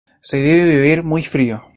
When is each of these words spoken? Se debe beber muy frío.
Se 0.19 0.37
debe 0.37 0.77
beber 0.77 1.03
muy 1.03 1.21
frío. 1.21 1.63